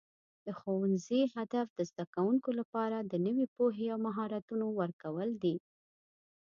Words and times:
د 0.45 0.47
ښوونځي 0.59 1.21
هدف 1.35 1.67
د 1.73 1.79
زده 1.89 2.05
کوونکو 2.13 2.49
لپاره 2.59 2.97
د 3.11 3.13
نوي 3.25 3.45
پوهې 3.55 3.85
او 3.93 3.99
مهارتونو 4.07 4.65
ورکول 4.79 5.29
دي. 5.43 5.55